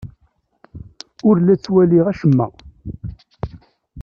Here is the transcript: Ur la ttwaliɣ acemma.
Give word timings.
Ur 1.27 1.35
la 1.39 1.55
ttwaliɣ 1.57 2.05
acemma. 2.11 2.47